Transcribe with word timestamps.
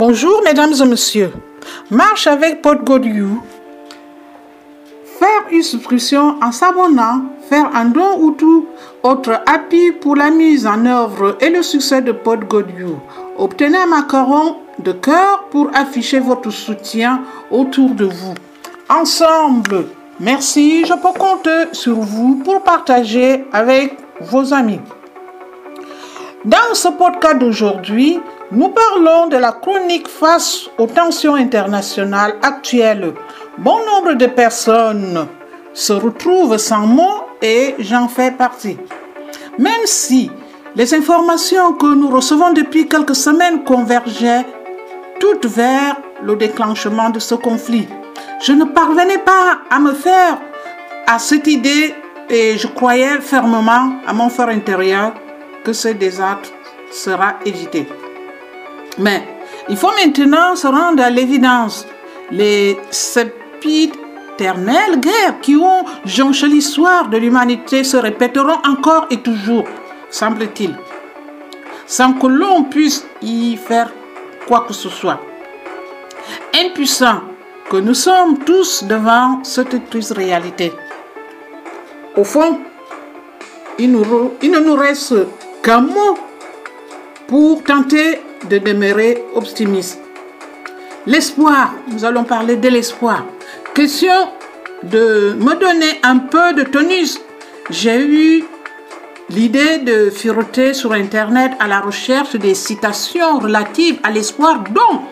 Bonjour 0.00 0.40
mesdames 0.42 0.72
et 0.82 0.86
messieurs. 0.86 1.30
Marche 1.90 2.26
avec 2.26 2.62
PodGodYou. 2.62 3.42
Faire 5.18 5.42
une 5.52 5.62
subscription 5.62 6.36
en 6.42 6.52
s'abonnant, 6.52 7.24
faire 7.50 7.68
un 7.76 7.84
don 7.84 8.18
ou 8.18 8.30
tout 8.30 8.66
autre 9.02 9.42
appui 9.44 9.92
pour 9.92 10.16
la 10.16 10.30
mise 10.30 10.66
en 10.66 10.86
œuvre 10.86 11.36
et 11.42 11.50
le 11.50 11.62
succès 11.62 12.00
de 12.00 12.12
PodGodYou. 12.12 12.98
Obtenez 13.36 13.76
un 13.76 13.88
macaron 13.88 14.56
de 14.78 14.92
cœur 14.92 15.44
pour 15.50 15.68
afficher 15.74 16.18
votre 16.18 16.50
soutien 16.50 17.20
autour 17.50 17.90
de 17.90 18.06
vous. 18.06 18.32
Ensemble, 18.88 19.84
merci, 20.18 20.86
je 20.86 20.94
peux 20.94 21.18
compter 21.18 21.74
sur 21.74 21.96
vous 21.96 22.36
pour 22.42 22.62
partager 22.62 23.44
avec 23.52 23.98
vos 24.18 24.54
amis. 24.54 24.80
Dans 26.46 26.72
ce 26.72 26.88
podcast 26.88 27.36
d'aujourd'hui, 27.36 28.18
nous 28.50 28.70
parlons 28.70 29.26
de 29.26 29.36
la 29.36 29.52
chronique 29.52 30.08
face 30.08 30.70
aux 30.78 30.86
tensions 30.86 31.34
internationales 31.34 32.36
actuelles. 32.40 33.12
Bon 33.58 33.76
nombre 33.84 34.14
de 34.14 34.24
personnes 34.24 35.26
se 35.74 35.92
retrouvent 35.92 36.56
sans 36.56 36.86
mots 36.86 37.24
et 37.42 37.74
j'en 37.78 38.08
fais 38.08 38.30
partie. 38.30 38.78
Même 39.58 39.84
si 39.84 40.30
les 40.74 40.94
informations 40.94 41.74
que 41.74 41.94
nous 41.94 42.08
recevons 42.08 42.54
depuis 42.54 42.88
quelques 42.88 43.16
semaines 43.16 43.62
convergeaient 43.62 44.46
toutes 45.20 45.44
vers 45.44 45.96
le 46.22 46.36
déclenchement 46.36 47.10
de 47.10 47.18
ce 47.18 47.34
conflit, 47.34 47.86
je 48.40 48.52
ne 48.52 48.64
parvenais 48.64 49.18
pas 49.18 49.58
à 49.68 49.78
me 49.78 49.92
faire 49.92 50.38
à 51.06 51.18
cette 51.18 51.48
idée 51.48 51.94
et 52.30 52.56
je 52.56 52.66
croyais 52.66 53.20
fermement 53.20 53.92
à 54.06 54.14
mon 54.14 54.30
fort 54.30 54.48
intérieur 54.48 55.12
que 55.64 55.72
ce 55.72 55.88
désastre 55.88 56.50
sera 56.90 57.36
évité. 57.44 57.86
Mais 58.98 59.22
il 59.68 59.76
faut 59.76 59.92
maintenant 59.92 60.56
se 60.56 60.66
rendre 60.66 61.02
à 61.02 61.10
l'évidence. 61.10 61.86
Les 62.30 62.78
sempiternelles 62.90 65.00
guerres 65.00 65.40
qui 65.40 65.56
ont 65.56 65.84
jonché 66.04 66.48
l'histoire 66.48 67.08
de 67.08 67.18
l'humanité 67.18 67.84
se 67.84 67.96
répéteront 67.96 68.60
encore 68.64 69.06
et 69.10 69.18
toujours, 69.18 69.64
semble-t-il, 70.10 70.76
sans 71.86 72.14
que 72.14 72.26
l'on 72.26 72.64
puisse 72.64 73.06
y 73.22 73.56
faire 73.56 73.92
quoi 74.46 74.64
que 74.66 74.72
ce 74.72 74.88
soit. 74.88 75.20
Impuissants 76.54 77.22
que 77.68 77.76
nous 77.76 77.94
sommes 77.94 78.38
tous 78.38 78.84
devant 78.84 79.44
cette 79.44 79.90
triste 79.90 80.12
réalité. 80.12 80.72
Au 82.16 82.24
fond, 82.24 82.58
il 83.78 83.92
ne 83.92 84.58
nous 84.58 84.74
reste 84.74 85.14
qu'un 85.62 85.82
mot 85.82 86.18
pour 87.26 87.62
tenter 87.62 88.20
de 88.48 88.58
demeurer 88.58 89.24
optimiste? 89.34 90.00
L'espoir, 91.06 91.74
nous 91.88 92.04
allons 92.04 92.24
parler 92.24 92.56
de 92.56 92.68
l'espoir. 92.68 93.24
Question 93.74 94.28
de 94.82 95.34
me 95.38 95.54
donner 95.58 96.00
un 96.02 96.18
peu 96.18 96.52
de 96.54 96.62
tonus. 96.62 97.20
J'ai 97.70 98.00
eu 98.00 98.44
l'idée 99.28 99.78
de 99.78 100.10
fureter 100.10 100.74
sur 100.74 100.92
Internet 100.92 101.52
à 101.60 101.68
la 101.68 101.80
recherche 101.80 102.36
des 102.36 102.54
citations 102.54 103.38
relatives 103.38 103.98
à 104.02 104.10
l'espoir 104.10 104.64
dont 104.70 105.02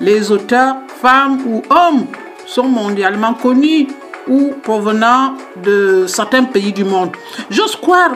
les 0.00 0.30
auteurs, 0.30 0.76
femmes 1.00 1.40
ou 1.46 1.62
hommes, 1.70 2.06
sont 2.46 2.68
mondialement 2.68 3.34
connus 3.34 3.86
ou 4.26 4.52
provenant 4.62 5.34
de 5.62 6.06
certains 6.06 6.44
pays 6.44 6.72
du 6.72 6.84
monde. 6.84 7.10
J'ose 7.50 7.76
croire 7.76 8.12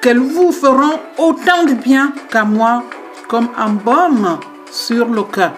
qu'elles 0.00 0.18
vous 0.18 0.52
feront 0.52 0.98
autant 1.18 1.64
de 1.64 1.74
bien 1.74 2.12
qu'à 2.30 2.44
moi 2.44 2.84
comme 3.28 3.48
un 3.56 3.70
baume 3.70 4.38
sur 4.70 5.06
le 5.06 5.22
cœur. 5.24 5.52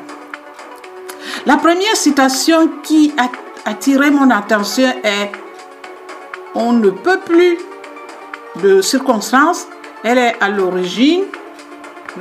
La 1.47 1.57
première 1.57 1.97
citation 1.97 2.69
qui 2.83 3.13
a 3.19 3.29
attiré 3.69 4.11
mon 4.11 4.31
attention 4.31 4.93
est 5.03 5.33
On 6.55 6.73
ne 6.73 6.91
peut 6.91 7.21
plus 7.25 7.59
de 8.63 8.81
circonstances. 8.81 9.67
Elle 10.03 10.19
est 10.19 10.37
à 10.41 10.49
l'origine 10.49 11.25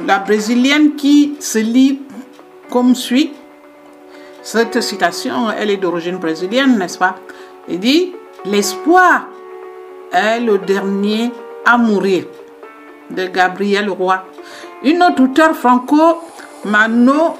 la 0.05 0.19
brésilienne 0.19 0.95
qui 0.95 1.35
se 1.39 1.59
lit 1.59 2.01
comme 2.69 2.95
suit. 2.95 3.33
Cette 4.43 4.81
citation, 4.81 5.51
elle 5.51 5.71
est 5.71 5.77
d'origine 5.77 6.17
brésilienne, 6.17 6.77
n'est-ce 6.77 6.97
pas? 6.97 7.15
Elle 7.69 7.79
dit 7.79 8.13
L'espoir 8.45 9.27
est 10.11 10.39
le 10.39 10.57
dernier 10.57 11.31
mourir 11.75 12.25
de 13.09 13.25
Gabriel 13.25 13.89
Roy. 13.89 14.23
Une 14.83 15.03
autre 15.03 15.23
auteure 15.23 15.55
franco-mano 15.55 17.35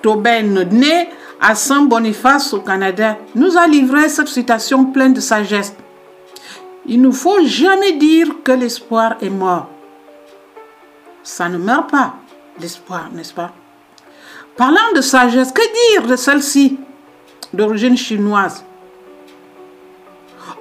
Tauben, 0.00 0.62
née 0.70 1.08
à 1.40 1.54
Saint-Boniface 1.54 2.54
au 2.54 2.60
Canada, 2.60 3.18
nous 3.34 3.58
a 3.58 3.66
livré 3.66 4.08
cette 4.08 4.28
citation 4.28 4.86
pleine 4.86 5.12
de 5.12 5.20
sagesse. 5.20 5.74
Il 6.86 7.02
ne 7.02 7.10
faut 7.10 7.44
jamais 7.44 7.92
dire 7.92 8.28
que 8.42 8.52
l'espoir 8.52 9.16
est 9.20 9.30
mort. 9.30 9.68
Ça 11.22 11.48
ne 11.48 11.58
meurt 11.58 11.90
pas, 11.90 12.14
l'espoir, 12.60 13.10
n'est-ce 13.12 13.34
pas? 13.34 13.52
Parlant 14.56 14.92
de 14.94 15.00
sagesse, 15.00 15.52
que 15.52 15.98
dire 15.98 16.06
de 16.06 16.16
celle-ci, 16.16 16.78
d'origine 17.52 17.96
chinoise? 17.96 18.64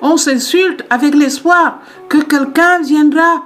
On 0.02 0.18
s'insulte 0.18 0.84
avec 0.90 1.14
l'espoir 1.14 1.80
que 2.08 2.24
quelqu'un 2.24 2.82
viendra 2.82 3.44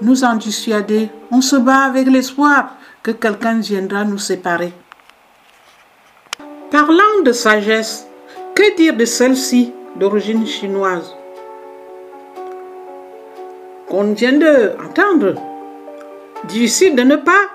nous 0.00 0.24
en 0.24 0.36
dissuader. 0.36 1.10
On 1.30 1.40
se 1.40 1.56
bat 1.56 1.84
avec 1.84 2.08
l'espoir 2.08 2.76
que 3.02 3.10
quelqu'un 3.10 3.60
viendra 3.60 4.04
nous 4.04 4.18
séparer. 4.18 4.72
Parlant 6.70 7.22
de 7.24 7.32
sagesse, 7.32 8.06
que 8.54 8.76
dire 8.76 8.96
de 8.96 9.04
celle-ci 9.04 9.72
d'origine 9.96 10.46
chinoise? 10.46 11.14
Qu'on 13.88 14.12
vient 14.12 14.38
d'entendre 14.38 15.34
Difficile 16.48 16.96
de 16.96 17.02
ne 17.02 17.16
pas 17.16 17.50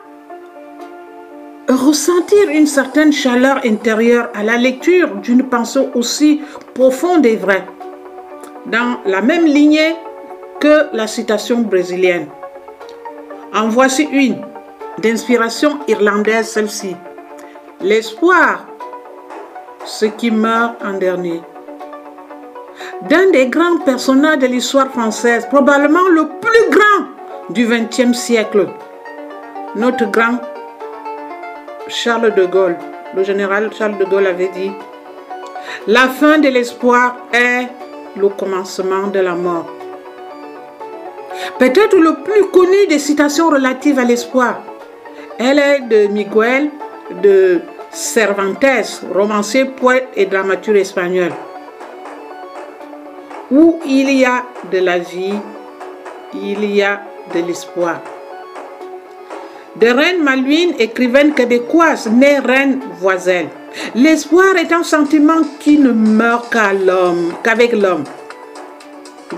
ressentir 1.67 2.49
une 2.49 2.67
certaine 2.67 3.11
chaleur 3.11 3.61
intérieure 3.65 4.29
à 4.35 4.43
la 4.43 4.57
lecture 4.57 5.15
d'une 5.15 5.49
pensée 5.49 5.89
aussi 5.95 6.41
profonde 6.75 7.25
et 7.25 7.35
vraie. 7.35 7.65
Dans 8.65 8.99
la 9.05 9.21
même 9.21 9.45
lignée 9.45 9.95
que 10.59 10.87
la 10.93 11.07
citation 11.07 11.59
brésilienne. 11.59 12.27
En 13.53 13.69
voici 13.69 14.07
une, 14.11 14.41
d'inspiration 14.97 15.79
irlandaise 15.87 16.49
celle-ci. 16.49 16.95
L'espoir, 17.81 18.65
ce 19.85 20.05
qui 20.05 20.31
meurt 20.31 20.83
en 20.83 20.93
dernier. 20.93 21.41
D'un 23.09 23.29
des 23.31 23.47
grands 23.47 23.77
personnages 23.85 24.39
de 24.39 24.47
l'histoire 24.47 24.87
française, 24.87 25.47
probablement 25.47 26.07
le 26.09 26.27
plus 26.41 26.69
grand 26.71 27.53
du 27.53 27.67
XXe 27.67 28.17
siècle, 28.17 28.67
notre 29.75 30.09
grand 30.09 30.39
Charles 31.87 32.33
de 32.33 32.45
Gaulle, 32.45 32.77
le 33.15 33.23
général 33.23 33.69
Charles 33.77 33.97
de 33.99 34.05
Gaulle 34.05 34.27
avait 34.27 34.49
dit, 34.49 34.71
la 35.87 36.07
fin 36.07 36.39
de 36.39 36.47
l'espoir 36.47 37.17
est 37.31 37.67
le 38.17 38.29
commencement 38.29 39.07
de 39.07 39.19
la 39.19 39.35
mort. 39.35 39.67
Peut-être 41.59 41.97
le 41.97 42.15
plus 42.23 42.45
connu 42.51 42.87
des 42.87 42.99
citations 42.99 43.49
relatives 43.49 43.99
à 43.99 44.03
l'espoir. 44.03 44.61
Elle 45.37 45.59
est 45.59 45.81
de 45.81 46.07
Miguel 46.07 46.69
de 47.21 47.61
Cervantes, 47.91 49.03
romancier, 49.13 49.65
poète 49.65 50.09
et 50.15 50.25
dramaturge 50.25 50.77
espagnol. 50.77 51.31
Où 53.51 53.79
il 53.85 54.11
y 54.11 54.25
a 54.25 54.43
de 54.71 54.79
la 54.79 54.97
vie, 54.99 55.39
il 56.33 56.65
y 56.75 56.81
a 56.81 57.01
de 57.33 57.39
l'espoir. 57.41 58.01
De 59.75 59.87
Reine 59.87 60.23
Malouine, 60.23 60.73
écrivaine 60.79 61.33
québécoise, 61.33 62.09
née 62.09 62.39
Reine 62.39 62.79
Voiselle. 62.99 63.49
L'espoir 63.93 64.55
est 64.57 64.71
un 64.71 64.83
sentiment 64.83 65.41
qui 65.59 65.77
ne 65.77 65.91
meurt 65.91 66.51
qu'avec 67.43 67.73
l'homme, 67.73 68.03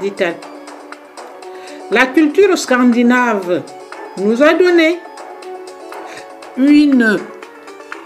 dit-elle. 0.01 0.37
La 1.91 2.07
culture 2.07 2.57
scandinave 2.57 3.63
nous 4.17 4.43
a 4.43 4.53
donné 4.53 4.99
une 6.57 7.19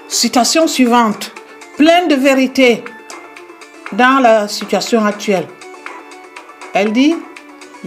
citation 0.07 0.67
suivante, 0.67 1.31
pleine 1.77 2.07
de 2.07 2.15
vérité 2.15 2.83
dans 3.93 4.21
la 4.21 4.47
situation 4.47 5.03
actuelle. 5.05 5.47
Elle 6.73 6.91
dit, 6.91 7.15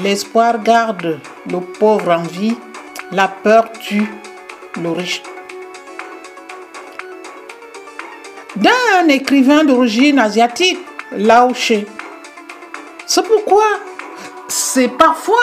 l'espoir 0.02 0.62
garde 0.62 1.20
le 1.50 1.60
pauvre 1.60 2.10
en 2.10 2.22
vie, 2.22 2.56
la 3.12 3.28
peur 3.28 3.70
tue 3.72 4.10
le 4.82 4.90
riche. 4.90 5.22
D'un 8.56 9.08
écrivain 9.08 9.64
d'origine 9.64 10.18
asiatique, 10.18 10.78
Lao 11.12 11.52
She. 11.54 11.84
C'est 13.06 13.26
pourquoi 13.26 13.64
c'est 14.46 14.88
parfois 14.88 15.34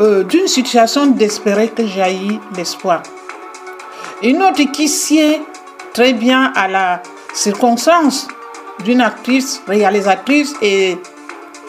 euh, 0.00 0.24
d'une 0.24 0.48
situation 0.48 1.06
désespérée 1.06 1.68
que 1.68 1.86
jaillit 1.86 2.40
l'espoir. 2.56 3.02
Une 4.22 4.42
autre 4.42 4.62
qui 4.72 4.88
sied 4.88 5.42
très 5.92 6.14
bien 6.14 6.52
à 6.56 6.68
la 6.68 7.02
circonstance 7.34 8.28
d'une 8.82 9.02
actrice, 9.02 9.62
réalisatrice 9.66 10.54
et 10.62 10.96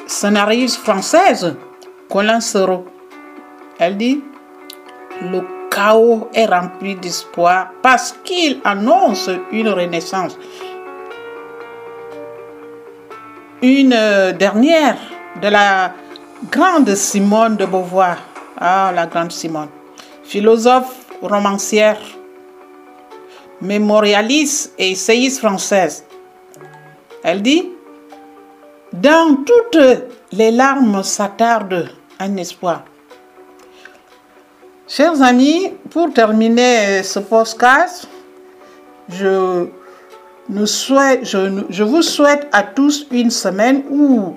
scénariste 0.07 0.77
française, 0.77 1.55
Colin 2.09 2.39
Serrault. 2.39 2.85
Elle 3.79 3.97
dit 3.97 4.23
Le 5.21 5.41
chaos 5.75 6.29
est 6.33 6.45
rempli 6.45 6.95
d'espoir 6.95 7.71
parce 7.81 8.15
qu'il 8.23 8.59
annonce 8.63 9.29
une 9.51 9.69
renaissance. 9.69 10.37
Une 13.61 13.89
dernière 14.39 14.97
de 15.41 15.49
la 15.49 15.91
grande 16.49 16.95
Simone 16.95 17.57
de 17.57 17.65
Beauvoir. 17.65 18.17
Ah, 18.57 18.91
la 18.95 19.05
grande 19.05 19.33
Simone. 19.33 19.67
Philosophe, 20.23 20.95
romancière, 21.21 21.99
mémorialiste 23.61 24.73
et 24.77 24.91
essayiste 24.91 25.39
française. 25.39 26.05
Elle 27.23 27.41
dit 27.41 27.69
Dans 28.93 29.43
toutes 29.43 30.05
les 30.31 30.51
larmes 30.51 31.03
s'attarde 31.03 31.89
un 32.19 32.37
espoir. 32.37 32.83
Chers 34.87 35.19
amis, 35.23 35.73
pour 35.89 36.13
terminer 36.13 37.01
ce 37.01 37.17
podcast, 37.17 38.07
je, 39.09 39.65
vous 40.47 42.01
souhaite 42.03 42.47
à 42.51 42.61
tous 42.61 43.07
une 43.09 43.31
semaine 43.31 43.81
où 43.89 44.35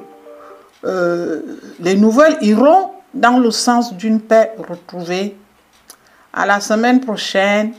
euh, 0.84 1.42
les 1.80 1.96
nouvelles 1.96 2.38
iront 2.40 2.92
dans 3.12 3.38
le 3.38 3.50
sens 3.50 3.92
d'une 3.92 4.22
paix 4.22 4.52
retrouvée. 4.56 5.36
À 6.32 6.46
la 6.46 6.60
semaine 6.60 7.00
prochaine, 7.00 7.74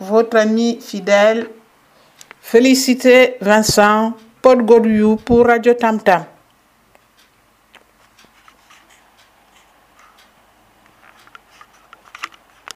votre 0.00 0.38
ami 0.38 0.78
fidèle, 0.80 1.46
félicité 2.40 3.36
Vincent 3.42 4.14
Paul 4.40 4.64
Goriou 4.64 5.16
pour 5.16 5.44
Radio 5.46 5.74
Tam 5.74 6.00
Tam. 6.00 6.24